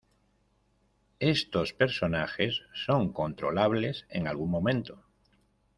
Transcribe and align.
Estos 1.19 1.73
personajes 1.73 2.63
son 2.73 3.13
controlables 3.13 4.07
en 4.09 4.27
algún 4.27 4.49
momento. 4.49 5.05